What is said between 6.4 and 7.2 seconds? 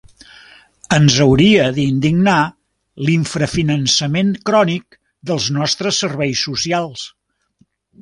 socials.